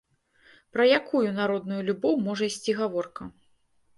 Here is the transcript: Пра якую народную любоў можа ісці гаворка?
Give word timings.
Пра 0.77 0.87
якую 0.99 1.21
народную 1.39 1.81
любоў 1.89 2.15
можа 2.29 2.43
ісці 2.53 2.75
гаворка? 2.83 3.23